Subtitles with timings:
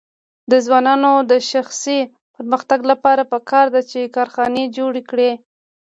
[0.51, 1.99] د ځوانانو د شخصي
[2.35, 5.31] پرمختګ لپاره پکار ده چې کارخانې جوړې کړي.